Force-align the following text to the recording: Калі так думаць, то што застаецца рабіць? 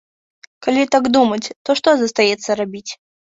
Калі 0.67 0.85
так 0.95 1.09
думаць, 1.17 1.47
то 1.69 1.77
што 1.81 1.89
застаецца 2.05 2.59
рабіць? 2.63 2.91